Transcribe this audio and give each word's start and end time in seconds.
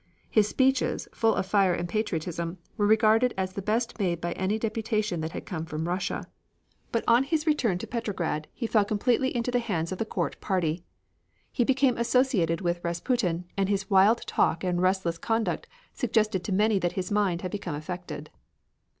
His 0.31 0.47
speeches, 0.47 1.07
full 1.13 1.35
of 1.35 1.45
fire 1.45 1.75
and 1.75 1.87
patriotism, 1.87 2.57
were 2.75 2.87
regarded 2.87 3.35
as 3.37 3.53
the 3.53 3.61
best 3.61 3.99
made 3.99 4.19
by 4.19 4.31
any 4.31 4.57
deputation 4.57 5.21
that 5.21 5.33
had 5.33 5.45
come 5.45 5.63
from 5.63 5.87
Russia. 5.87 6.25
But 6.91 7.03
on 7.07 7.21
his 7.23 7.45
return 7.45 7.77
to 7.77 7.85
Petrograd 7.85 8.47
he 8.51 8.65
fell 8.65 8.83
completely 8.83 9.29
into 9.35 9.51
the 9.51 9.59
hands 9.59 9.91
of 9.91 9.99
the 9.99 10.05
Court 10.05 10.41
party. 10.41 10.83
He 11.51 11.63
became 11.63 11.99
associated 11.99 12.61
with 12.61 12.83
Rasputin, 12.83 13.45
and 13.55 13.69
his 13.69 13.91
wild 13.91 14.25
talk 14.25 14.63
and 14.63 14.81
restless 14.81 15.19
conduct 15.19 15.67
suggested 15.93 16.43
to 16.45 16.51
many 16.51 16.79
that 16.79 16.93
his 16.93 17.11
mind 17.11 17.43
had 17.43 17.51
become 17.51 17.75
affected. 17.75 18.31